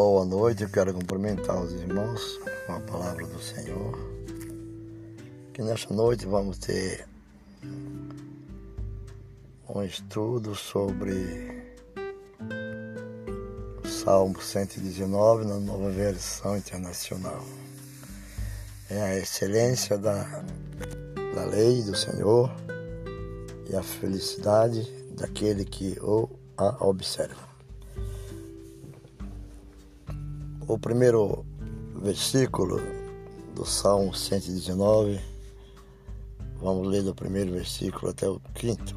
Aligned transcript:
Boa 0.00 0.24
noite, 0.24 0.62
eu 0.62 0.68
quero 0.68 0.94
cumprimentar 0.94 1.60
os 1.60 1.72
irmãos 1.72 2.38
com 2.64 2.72
a 2.72 2.78
palavra 2.82 3.26
do 3.26 3.42
Senhor. 3.42 3.98
Que 5.52 5.60
nesta 5.60 5.92
noite 5.92 6.24
vamos 6.24 6.56
ter 6.56 7.04
um 9.68 9.82
estudo 9.82 10.54
sobre 10.54 11.64
o 13.82 13.88
Salmo 13.88 14.40
119 14.40 15.46
na 15.46 15.58
nova 15.58 15.90
versão 15.90 16.56
internacional. 16.56 17.44
É 18.88 19.02
a 19.02 19.18
excelência 19.18 19.98
da, 19.98 20.44
da 21.34 21.44
lei 21.44 21.82
do 21.82 21.96
Senhor 21.96 22.48
e 23.68 23.74
a 23.74 23.82
felicidade 23.82 24.88
daquele 25.16 25.64
que 25.64 25.98
o 26.00 26.28
a 26.56 26.86
observa. 26.86 27.47
O 30.68 30.78
primeiro 30.78 31.46
versículo 31.96 32.78
do 33.54 33.64
Salmo 33.64 34.14
119. 34.14 35.18
Vamos 36.60 36.86
ler 36.86 37.02
do 37.02 37.14
primeiro 37.14 37.52
versículo 37.52 38.10
até 38.10 38.28
o 38.28 38.38
quinto. 38.54 38.94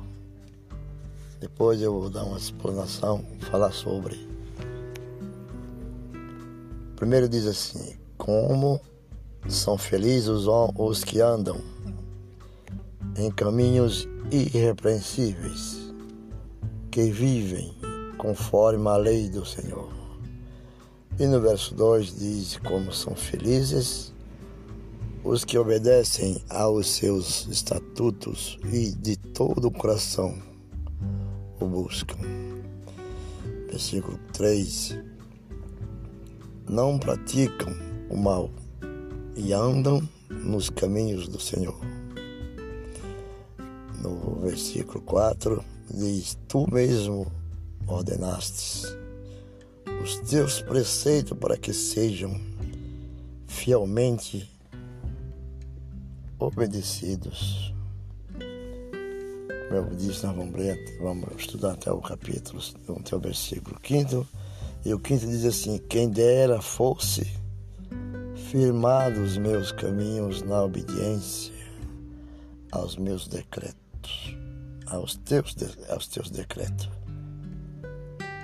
Depois 1.40 1.82
eu 1.82 1.94
vou 1.94 2.10
dar 2.10 2.26
uma 2.26 2.38
explanação, 2.38 3.26
falar 3.50 3.72
sobre. 3.72 4.20
Primeiro 6.98 7.30
diz 7.30 7.48
assim: 7.48 7.96
Como 8.18 8.80
são 9.48 9.78
felizes 9.78 10.28
os 10.28 11.04
que 11.06 11.22
andam 11.22 11.60
em 13.16 13.32
caminhos 13.32 14.08
irrepreensíveis, 14.30 15.94
que 16.92 17.10
vivem 17.10 17.74
conforme 18.18 18.88
a 18.90 18.98
lei 18.98 19.30
do 19.30 19.46
Senhor. 19.46 20.01
E 21.20 21.28
no 21.28 21.40
verso 21.40 21.76
2 21.76 22.20
diz 22.20 22.58
como 22.58 22.92
são 22.92 23.16
felizes 23.16 24.12
os 25.24 25.46
que 25.46 25.58
obedecem 25.58 26.42
aos 26.50 26.88
seus 26.88 27.48
estatutos 27.48 28.58
e 28.72 28.92
de 28.92 29.16
todo 29.16 29.68
o 29.68 29.72
coração 29.72 30.36
o 31.60 31.66
buscam. 31.66 32.18
Versículo 33.70 34.18
3: 34.34 34.98
Não 36.68 36.98
praticam 36.98 37.72
o 38.10 38.18
mal 38.18 38.50
e 39.36 39.54
andam 39.54 40.02
nos 40.30 40.70
caminhos 40.70 41.28
do 41.28 41.40
Senhor. 41.40 41.80
No 44.02 44.40
versículo 44.42 45.02
4 45.02 45.64
diz: 45.94 46.36
Tu 46.48 46.66
mesmo 46.72 47.32
ordenastes 47.86 49.01
os 50.02 50.18
teus 50.18 50.62
preceitos 50.62 51.38
para 51.38 51.56
que 51.56 51.72
sejam 51.72 52.40
fielmente 53.48 54.50
obedecidos. 56.40 57.72
Como 59.70 59.92
eu 59.92 59.96
disse, 59.96 60.26
nós 60.26 60.36
vamos, 60.36 60.56
vamos 61.00 61.30
estudar 61.38 61.74
até 61.74 61.92
o 61.92 62.02
capítulo, 62.02 62.62
até 63.00 63.16
o 63.16 63.20
versículo 63.20 63.78
5. 63.86 64.28
E 64.84 64.94
o 64.94 65.00
quinto 65.00 65.28
diz 65.28 65.46
assim: 65.46 65.78
Quem 65.78 66.10
dera 66.10 66.60
fosse 66.62 67.32
firmado 68.50 69.22
os 69.22 69.38
meus 69.38 69.72
caminhos 69.72 70.42
na 70.42 70.64
obediência 70.64 71.54
aos 72.72 72.96
meus 72.98 73.28
decretos, 73.28 74.36
aos 74.88 75.16
teus, 75.18 75.56
aos 75.90 76.08
teus 76.08 76.32
decretos. 76.32 76.90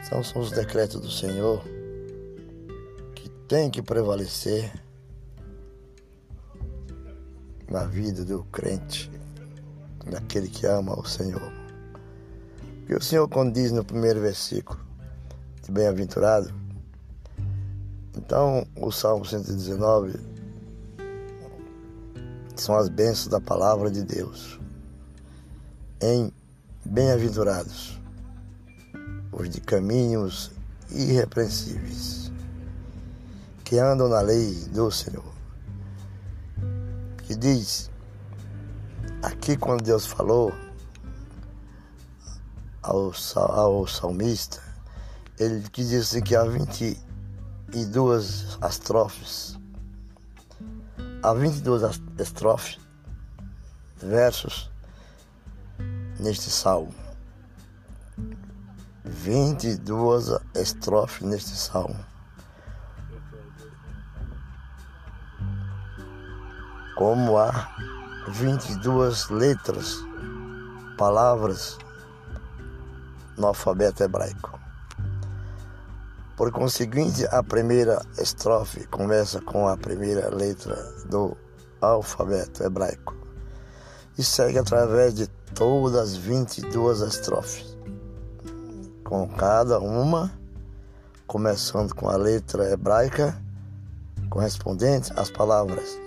São, 0.07 0.23
são 0.23 0.41
os 0.41 0.51
decretos 0.51 1.01
do 1.01 1.11
Senhor 1.11 1.61
que 3.13 3.27
tem 3.45 3.69
que 3.69 3.81
prevalecer 3.81 4.71
na 7.69 7.83
vida 7.83 8.23
do 8.23 8.45
crente, 8.45 9.11
daquele 10.09 10.47
que 10.47 10.65
ama 10.65 10.97
o 10.97 11.05
Senhor. 11.05 11.51
Porque 12.79 12.95
o 12.95 13.01
Senhor, 13.01 13.27
quando 13.27 13.53
diz 13.53 13.73
no 13.73 13.83
primeiro 13.83 14.21
versículo, 14.21 14.79
de 15.61 15.71
bem-aventurado, 15.73 16.53
então 18.15 18.65
o 18.77 18.89
Salmo 18.93 19.25
119 19.25 20.17
são 22.55 22.77
as 22.77 22.87
bênçãos 22.87 23.27
da 23.27 23.41
palavra 23.41 23.91
de 23.91 24.03
Deus. 24.03 24.57
Em 26.01 26.31
bem-aventurados 26.85 27.97
os 29.39 29.49
de 29.49 29.61
caminhos 29.61 30.51
irrepreensíveis, 30.89 32.31
que 33.63 33.77
andam 33.77 34.09
na 34.09 34.21
lei 34.21 34.55
do 34.71 34.91
Senhor. 34.91 35.31
Que 37.23 37.35
diz, 37.35 37.91
aqui 39.21 39.55
quando 39.55 39.83
Deus 39.83 40.07
falou 40.07 40.51
ao, 42.81 43.11
ao 43.35 43.87
salmista, 43.87 44.59
ele 45.39 45.69
quis 45.69 45.89
dizer 45.89 46.23
que 46.23 46.35
há 46.35 46.43
22 46.43 48.57
astrofes, 48.59 49.59
há 51.21 51.31
22 51.33 52.01
estrofes, 52.17 52.79
versos 53.97 54.71
neste 56.19 56.49
salmo. 56.49 57.06
22 59.27 60.39
estrofes 60.55 61.27
neste 61.27 61.53
salmo. 61.53 61.99
Como 66.95 67.37
há 67.37 67.67
22 68.29 69.29
letras, 69.29 69.97
palavras 70.97 71.77
no 73.37 73.47
alfabeto 73.47 74.01
hebraico. 74.01 74.57
Por 76.37 76.49
conseguinte, 76.49 77.27
a 77.27 77.43
primeira 77.43 78.01
estrofe 78.17 78.87
começa 78.87 79.41
com 79.41 79.67
a 79.67 79.75
primeira 79.75 80.33
letra 80.33 80.73
do 81.09 81.35
alfabeto 81.81 82.63
hebraico 82.63 83.13
e 84.17 84.23
segue 84.23 84.57
através 84.57 85.13
de 85.13 85.27
todas 85.53 86.13
as 86.13 86.15
22 86.15 87.01
estrofes 87.01 87.76
com 89.07 89.25
cada 89.25 89.79
uma, 89.79 90.29
começando 91.25 91.95
com 91.95 92.09
a 92.09 92.17
letra 92.17 92.69
hebraica 92.69 93.41
correspondente 94.29 95.13
às 95.15 95.31
palavras 95.31 95.97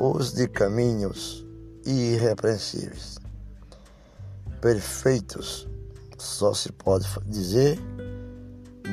os 0.00 0.32
de 0.32 0.48
caminhos 0.48 1.46
irrepreensíveis. 1.84 3.18
Perfeitos, 4.62 5.68
só 6.16 6.54
se 6.54 6.72
pode 6.72 7.06
dizer 7.26 7.78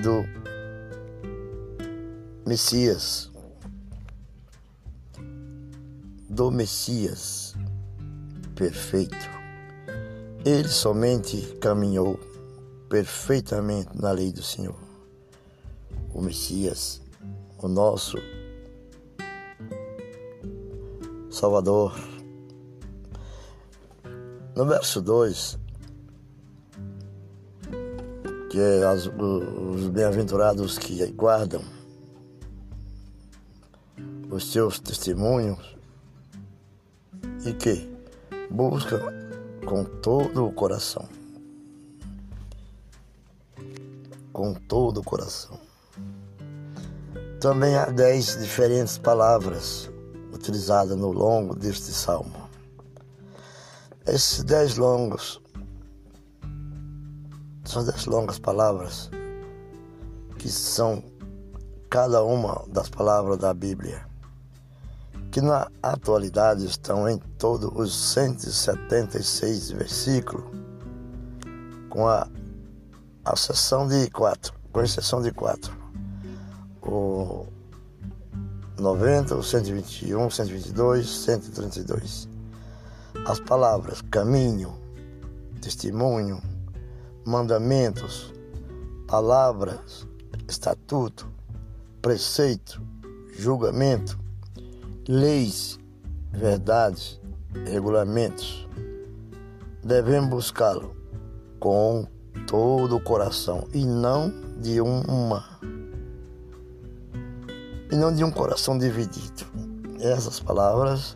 do 0.03 0.25
Messias, 2.45 3.31
do 6.29 6.51
Messias 6.51 7.55
perfeito. 8.53 9.15
Ele 10.43 10.67
somente 10.67 11.37
caminhou 11.61 12.19
perfeitamente 12.93 13.89
na 13.99 14.11
lei 14.11 14.31
do 14.31 14.43
Senhor. 14.43 14.77
O 16.13 16.21
Messias, 16.21 17.01
o 17.57 17.67
nosso 17.67 18.17
Salvador. 21.31 21.99
No 24.55 24.63
verso 24.67 25.01
2, 25.01 25.57
que 28.51 28.59
é 28.59 28.83
as, 28.83 29.07
os 29.07 29.87
bem-aventurados 29.87 30.77
que 30.77 31.03
guardam 31.13 31.63
os 34.29 34.51
seus 34.51 34.77
testemunhos 34.77 35.75
e 37.43 37.53
que 37.53 37.89
buscam 38.51 39.01
com 39.65 39.83
todo 39.83 40.45
o 40.45 40.51
coração. 40.51 41.22
Com 44.33 44.53
todo 44.53 44.99
o 44.99 45.03
coração. 45.03 45.57
Também 47.39 47.75
há 47.75 47.85
dez 47.85 48.37
diferentes 48.39 48.97
palavras 48.97 49.89
utilizadas 50.33 50.97
no 50.97 51.11
longo 51.11 51.55
deste 51.55 51.91
salmo. 51.91 52.49
Esses 54.07 54.43
dez 54.43 54.75
longos 54.75 55.39
são 57.63 57.85
dez 57.85 58.05
longas 58.05 58.39
palavras 58.39 59.09
que 60.37 60.49
são 60.49 61.01
cada 61.89 62.23
uma 62.23 62.65
das 62.67 62.89
palavras 62.89 63.37
da 63.37 63.53
Bíblia, 63.53 64.05
que 65.31 65.39
na 65.39 65.69
atualidade 65.81 66.65
estão 66.65 67.07
em 67.07 67.17
todos 67.37 67.69
os 67.75 67.95
176 68.13 69.71
versículos, 69.71 70.43
com 71.89 72.07
a 72.07 72.27
a 73.25 73.35
seção 73.35 73.87
de 73.87 74.09
quatro, 74.09 74.53
com 74.71 74.81
exceção 74.81 75.21
de 75.21 75.31
quatro. 75.31 75.75
o 76.81 77.47
90, 78.77 79.35
o 79.35 79.43
121, 79.43 80.29
122, 80.29 81.07
132. 81.07 82.27
As 83.25 83.39
palavras 83.39 84.01
caminho, 84.01 84.73
testemunho, 85.61 86.41
mandamentos, 87.25 88.33
palavras, 89.07 90.05
estatuto, 90.49 91.31
preceito, 92.01 92.81
julgamento, 93.37 94.19
leis, 95.07 95.79
verdades, 96.31 97.21
regulamentos. 97.65 98.67
Devemos 99.81 100.29
buscá-lo 100.29 100.95
com 101.59 102.05
todo 102.47 102.97
o 102.97 103.01
coração 103.01 103.67
e 103.73 103.85
não 103.85 104.31
de 104.59 104.79
uma 104.81 105.59
e 107.91 107.95
não 107.95 108.13
de 108.13 108.23
um 108.23 108.31
coração 108.31 108.77
dividido. 108.77 109.45
Essas 109.99 110.39
palavras 110.39 111.15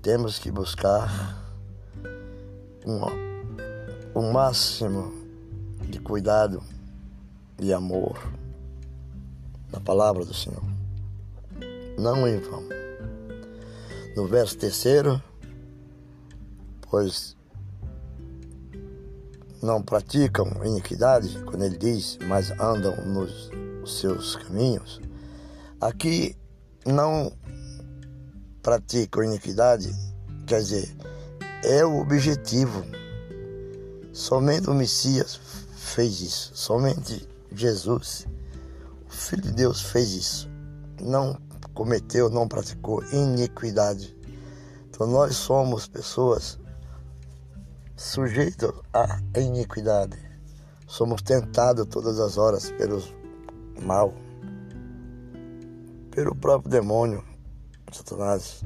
temos 0.00 0.38
que 0.38 0.50
buscar 0.50 1.42
um, 2.86 3.00
um 4.18 4.32
máximo 4.32 5.12
de 5.88 5.98
cuidado 5.98 6.62
e 7.58 7.72
amor 7.72 8.16
na 9.72 9.80
palavra 9.80 10.24
do 10.24 10.34
Senhor. 10.34 10.62
Não 11.98 12.26
em 12.28 12.38
vão. 12.38 12.62
No 14.16 14.26
verso 14.26 14.56
terceiro, 14.56 15.20
pois 16.90 17.36
não 19.62 19.82
praticam 19.82 20.50
iniquidade, 20.64 21.42
quando 21.44 21.62
ele 21.64 21.78
diz, 21.78 22.18
mas 22.26 22.50
andam 22.52 22.96
nos 23.06 23.50
seus 23.84 24.36
caminhos, 24.36 25.00
Aqui 25.82 26.36
não 26.86 27.32
praticam 28.62 29.24
iniquidade, 29.24 29.92
quer 30.46 30.60
dizer, 30.60 30.96
é 31.64 31.84
o 31.84 31.98
objetivo. 31.98 32.84
Somente 34.12 34.70
o 34.70 34.74
Messias 34.74 35.40
fez 35.74 36.20
isso, 36.20 36.52
somente 36.54 37.28
Jesus, 37.50 38.28
o 39.08 39.10
Filho 39.10 39.42
de 39.42 39.50
Deus, 39.50 39.80
fez 39.80 40.12
isso. 40.12 40.48
Não 41.00 41.36
cometeu, 41.74 42.30
não 42.30 42.46
praticou 42.46 43.02
iniquidade. 43.12 44.16
Então 44.88 45.08
nós 45.08 45.34
somos 45.34 45.88
pessoas 45.88 46.60
sujeitas 47.96 48.72
à 48.92 49.20
iniquidade. 49.36 50.18
Somos 50.86 51.22
tentados 51.22 51.86
todas 51.86 52.18
as 52.20 52.36
horas 52.36 52.70
pelo 52.72 53.02
mal 53.82 54.14
pelo 56.12 56.34
próprio 56.34 56.70
demônio, 56.70 57.24
Satanás. 57.90 58.62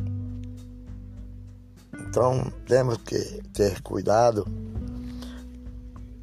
Então 1.94 2.52
temos 2.67 2.99
que 2.99 3.40
ter 3.52 3.81
cuidado 3.82 4.44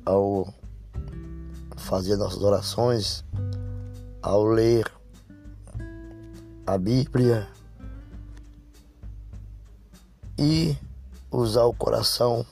ao 0.06 0.54
fazer 1.78 2.18
nossas 2.18 2.44
orações, 2.44 3.26
ao 4.22 4.44
ler 4.44 4.86
a 6.68 6.78
Bíblia 6.78 7.48
e 10.38 10.76
usar 11.32 11.64
o 11.64 11.74
coração 11.74 12.46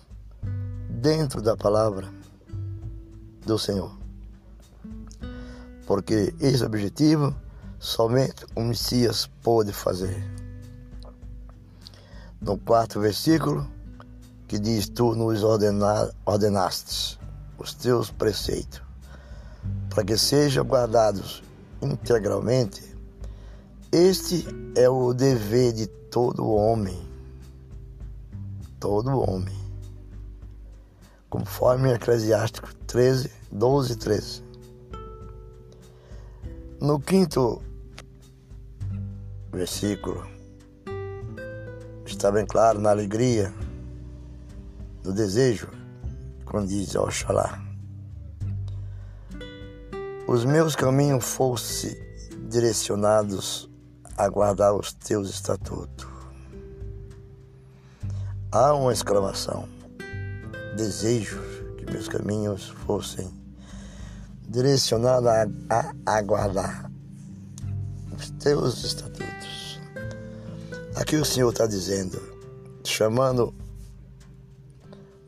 dentro 1.01 1.41
da 1.41 1.57
palavra 1.57 2.07
do 3.43 3.57
Senhor. 3.57 3.91
Porque 5.87 6.31
esse 6.39 6.63
objetivo 6.63 7.35
somente 7.79 8.45
o 8.55 8.61
Messias 8.61 9.27
pôde 9.41 9.73
fazer. 9.73 10.23
No 12.39 12.55
quarto 12.55 12.99
versículo, 12.99 13.67
que 14.47 14.59
diz: 14.59 14.89
Tu 14.89 15.15
nos 15.15 15.41
ordenastes 15.43 17.17
os 17.57 17.73
teus 17.73 18.11
preceitos, 18.11 18.81
para 19.89 20.03
que 20.03 20.15
sejam 20.15 20.63
guardados 20.63 21.43
integralmente. 21.81 22.95
Este 23.91 24.45
é 24.75 24.87
o 24.87 25.13
dever 25.13 25.73
de 25.73 25.87
todo 25.87 26.47
homem. 26.47 27.09
Todo 28.79 29.19
homem. 29.19 29.60
Conforme 31.31 31.93
Eclesiástico 31.93 32.75
13, 32.85 33.31
12 33.51 33.93
e 33.93 33.95
13. 33.95 34.43
No 36.81 36.99
quinto 36.99 37.61
versículo 39.49 40.27
está 42.05 42.29
bem 42.29 42.45
claro 42.45 42.81
na 42.81 42.89
alegria, 42.89 43.53
no 45.05 45.13
desejo, 45.13 45.69
quando 46.43 46.67
diz 46.67 46.93
Oxalá. 46.95 47.63
Os 50.27 50.43
meus 50.43 50.75
caminhos 50.75 51.23
fossem 51.23 51.95
direcionados 52.49 53.69
a 54.17 54.27
guardar 54.27 54.75
os 54.75 54.91
teus 54.91 55.29
estatutos. 55.29 56.07
Há 58.51 58.73
uma 58.73 58.91
exclamação, 58.91 59.65
desejo 60.81 61.39
que 61.77 61.85
meus 61.91 62.07
caminhos 62.07 62.69
fossem 62.87 63.31
direcionados 64.47 65.27
a, 65.27 65.47
a, 65.69 66.23
os 68.17 68.29
teus 68.31 68.83
estatutos. 68.83 69.79
Aqui 70.95 71.17
o 71.17 71.23
Senhor 71.23 71.51
está 71.51 71.67
dizendo, 71.67 72.19
chamando, 72.83 73.53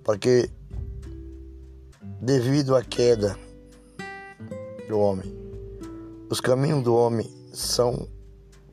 porque 0.03 0.49
devido 2.19 2.75
à 2.75 2.83
queda 2.83 3.37
do 4.89 4.97
homem, 4.99 5.31
os 6.31 6.41
caminhos 6.41 6.83
do 6.83 6.95
homem 6.95 7.31
são 7.53 8.07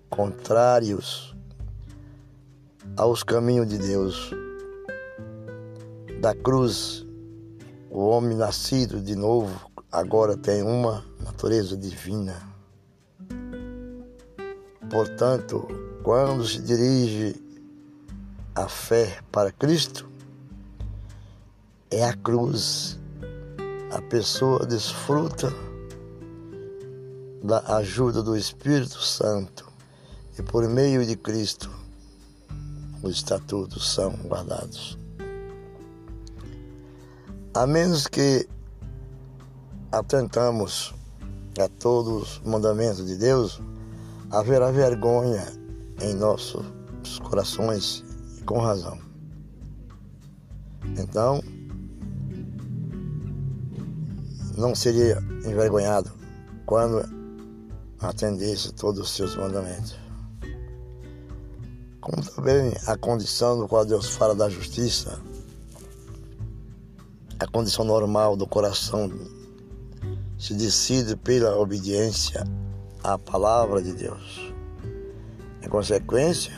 contrários 0.08 1.36
aos 2.96 3.22
caminhos 3.22 3.68
de 3.68 3.76
Deus. 3.76 4.32
Da 6.20 6.34
cruz, 6.34 7.06
o 7.90 8.06
homem 8.06 8.36
nascido 8.36 9.00
de 9.00 9.16
novo 9.16 9.70
agora 9.90 10.36
tem 10.36 10.62
uma 10.62 11.02
natureza 11.18 11.74
divina. 11.74 12.36
Portanto, 14.90 15.66
quando 16.02 16.46
se 16.46 16.60
dirige 16.60 17.42
a 18.54 18.68
fé 18.68 19.22
para 19.32 19.50
Cristo, 19.50 20.06
é 21.90 22.04
a 22.04 22.14
cruz. 22.14 22.98
A 23.90 24.02
pessoa 24.02 24.66
desfruta 24.66 25.50
da 27.42 27.76
ajuda 27.78 28.22
do 28.22 28.36
Espírito 28.36 29.00
Santo 29.00 29.66
e 30.38 30.42
por 30.42 30.68
meio 30.68 31.06
de 31.06 31.16
Cristo 31.16 31.70
os 33.02 33.16
estatutos 33.16 33.90
são 33.94 34.12
guardados. 34.26 34.98
A 37.52 37.66
menos 37.66 38.06
que 38.06 38.48
atentamos 39.90 40.94
a 41.60 41.68
todos 41.68 42.38
os 42.38 42.42
mandamentos 42.44 43.04
de 43.06 43.16
Deus, 43.16 43.60
haverá 44.30 44.70
vergonha 44.70 45.44
em 46.00 46.14
nossos 46.14 46.64
corações 47.24 48.04
e 48.38 48.44
com 48.44 48.58
razão. 48.58 48.98
Então, 50.96 51.42
não 54.56 54.72
seria 54.72 55.18
envergonhado 55.44 56.12
quando 56.66 57.02
atendesse 57.98 58.72
todos 58.72 59.00
os 59.00 59.10
seus 59.10 59.36
mandamentos. 59.36 59.98
Como 62.00 62.22
também 62.22 62.72
a 62.86 62.96
condição 62.96 63.58
do 63.58 63.66
qual 63.66 63.84
Deus 63.84 64.08
fala 64.08 64.34
da 64.36 64.48
justiça, 64.48 65.20
a 67.40 67.46
condição 67.46 67.86
normal 67.86 68.36
do 68.36 68.46
coração 68.46 69.10
se 70.38 70.52
decide 70.52 71.16
pela 71.16 71.56
obediência 71.58 72.44
a 73.02 73.16
palavra 73.16 73.80
de 73.80 73.94
Deus. 73.94 74.52
Em 75.62 75.68
consequência, 75.68 76.52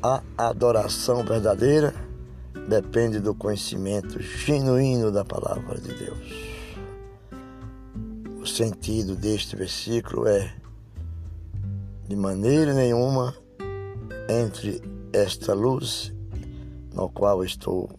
a 0.00 0.22
adoração 0.38 1.24
verdadeira 1.24 1.92
depende 2.68 3.18
do 3.18 3.34
conhecimento 3.34 4.22
genuíno 4.22 5.10
da 5.10 5.24
palavra 5.24 5.80
de 5.80 5.92
Deus. 5.92 6.54
O 8.40 8.46
sentido 8.46 9.16
deste 9.16 9.56
versículo 9.56 10.28
é: 10.28 10.54
de 12.08 12.14
maneira 12.14 12.72
nenhuma 12.72 13.34
entre 14.28 14.80
esta 15.12 15.52
luz 15.52 16.12
no 16.92 17.08
qual 17.08 17.42
estou 17.42 17.90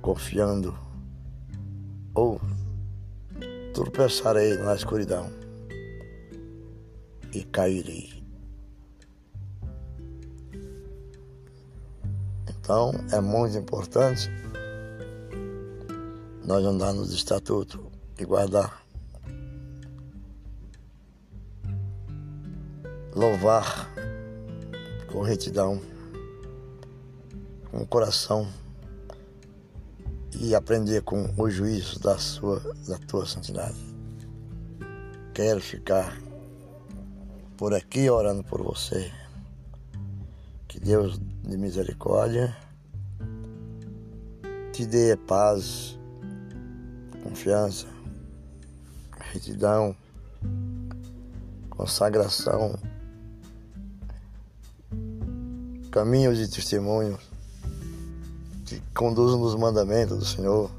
confiando 0.00 0.81
ou 2.14 2.40
tropeçarei 3.72 4.56
na 4.58 4.74
escuridão 4.74 5.30
e 7.32 7.42
cairei. 7.44 8.22
Então 12.48 12.92
é 13.10 13.20
muito 13.20 13.56
importante 13.56 14.30
nós 16.44 16.64
andar 16.64 16.92
nos 16.92 17.12
estatutos 17.12 17.80
e 18.18 18.24
guardar. 18.24 18.82
Louvar 23.14 23.90
com 25.10 25.20
retidão, 25.22 25.80
com 27.70 27.82
o 27.82 27.86
coração 27.86 28.48
e 30.40 30.54
aprender 30.54 31.02
com 31.02 31.32
o 31.36 31.50
juízo 31.50 32.00
da, 32.00 32.18
sua, 32.18 32.60
da 32.86 32.98
tua 32.98 33.26
santidade. 33.26 33.78
Quero 35.34 35.60
ficar 35.60 36.18
por 37.56 37.74
aqui 37.74 38.10
orando 38.10 38.42
por 38.44 38.62
você. 38.62 39.10
Que 40.66 40.80
Deus 40.80 41.18
de 41.18 41.56
misericórdia 41.56 42.56
te 44.72 44.86
dê 44.86 45.16
paz, 45.16 45.98
confiança, 47.22 47.86
retidão, 49.32 49.94
consagração, 51.70 52.78
caminhos 55.90 56.40
e 56.40 56.50
testemunhos 56.50 57.21
que 58.92 58.98
conduzam 58.98 59.40
nos 59.40 59.54
mandamentos 59.54 60.18
do 60.18 60.24
Senhor. 60.24 60.70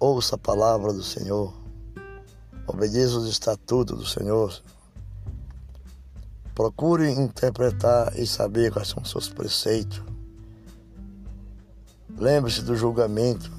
Ouça 0.00 0.34
a 0.34 0.38
palavra 0.38 0.94
do 0.94 1.02
Senhor. 1.02 1.52
Obedeça 2.66 3.18
os 3.18 3.28
estatutos 3.28 3.98
do 3.98 4.06
Senhor. 4.06 4.62
Procure 6.54 7.10
interpretar 7.10 8.18
e 8.18 8.26
saber 8.26 8.72
quais 8.72 8.88
são 8.88 9.02
os 9.02 9.10
seus 9.10 9.28
preceitos. 9.28 10.02
Lembre-se 12.16 12.62
do 12.62 12.74
julgamento. 12.74 13.52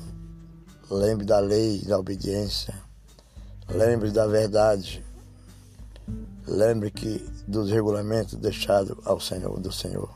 Lembre 0.89 1.25
da 1.25 1.39
lei, 1.39 1.83
da 1.83 1.99
obediência. 1.99 2.73
Lembre 3.69 4.09
da 4.09 4.25
verdade. 4.25 5.05
Lembre 6.47 6.89
que 6.89 7.23
dos 7.47 7.69
regulamentos 7.69 8.33
deixados 8.33 8.97
ao 9.05 9.19
Senhor, 9.19 9.59
do 9.59 9.71
Senhor. 9.71 10.09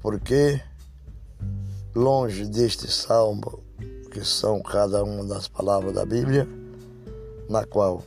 Porque 0.00 0.60
longe 1.94 2.44
deste 2.46 2.90
salmo, 2.90 3.62
que 4.10 4.24
são 4.24 4.62
cada 4.62 5.04
uma 5.04 5.24
das 5.24 5.48
palavras 5.48 5.94
da 5.94 6.04
Bíblia, 6.04 6.48
na 7.48 7.64
qual 7.64 8.02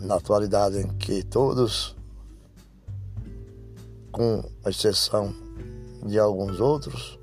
na 0.00 0.16
atualidade 0.16 0.78
em 0.78 0.88
que 0.98 1.22
todos, 1.22 1.96
com 4.12 4.44
exceção 4.66 5.34
de 6.06 6.18
alguns 6.18 6.60
outros, 6.60 7.18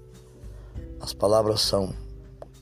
as 1.00 1.14
palavras 1.14 1.62
são 1.62 1.94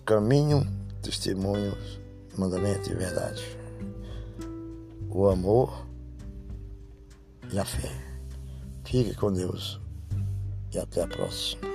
caminho, 0.06 0.66
testemunhos, 1.02 2.00
mandamento 2.38 2.92
e 2.92 2.96
verdade. 2.96 3.58
O 5.10 5.28
amor 5.28 5.86
e 7.52 7.60
a 7.60 7.66
fé. 7.66 7.92
Fique 8.84 9.16
com 9.16 9.32
Deus 9.32 9.80
e 10.74 10.80
até 10.80 11.04
a 11.04 11.08
próxima. 11.08 11.71